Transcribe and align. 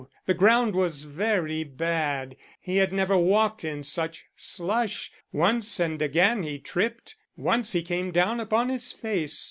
The 0.25 0.33
ground 0.33 0.73
was 0.73 1.03
very 1.03 1.63
bad; 1.63 2.35
he 2.59 2.77
had 2.77 2.91
never 2.91 3.15
walked 3.15 3.63
in 3.63 3.83
such 3.83 4.25
slush. 4.35 5.11
Once 5.31 5.79
and 5.79 6.01
again 6.01 6.41
he 6.41 6.57
tripped; 6.57 7.15
once 7.37 7.73
he 7.73 7.83
came 7.83 8.09
down 8.09 8.39
upon 8.39 8.69
his 8.69 8.91
face. 8.91 9.39